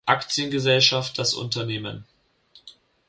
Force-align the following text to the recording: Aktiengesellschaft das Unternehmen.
Aktiengesellschaft 0.07 1.19
das 1.19 1.35
Unternehmen. 1.35 2.05